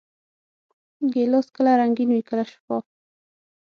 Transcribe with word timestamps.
ګیلاس 1.13 1.47
کله 1.55 1.71
رنګین 1.79 2.09
وي، 2.11 2.21
کله 2.29 2.43
شفاف. 2.51 2.85